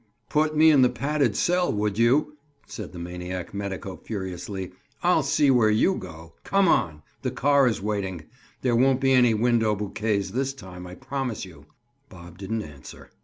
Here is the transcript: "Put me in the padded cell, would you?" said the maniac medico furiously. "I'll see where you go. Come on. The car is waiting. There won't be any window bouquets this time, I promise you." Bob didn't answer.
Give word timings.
"Put 0.31 0.57
me 0.57 0.71
in 0.71 0.81
the 0.81 0.89
padded 0.89 1.35
cell, 1.35 1.71
would 1.71 1.99
you?" 1.99 2.35
said 2.65 2.91
the 2.91 2.97
maniac 2.97 3.53
medico 3.53 3.97
furiously. 3.97 4.71
"I'll 5.03 5.21
see 5.21 5.51
where 5.51 5.69
you 5.69 5.93
go. 5.93 6.33
Come 6.43 6.67
on. 6.67 7.03
The 7.21 7.29
car 7.29 7.67
is 7.67 7.83
waiting. 7.83 8.23
There 8.63 8.75
won't 8.75 8.99
be 8.99 9.11
any 9.11 9.35
window 9.35 9.75
bouquets 9.75 10.31
this 10.31 10.53
time, 10.53 10.87
I 10.87 10.95
promise 10.95 11.45
you." 11.45 11.67
Bob 12.09 12.39
didn't 12.39 12.63
answer. 12.63 13.11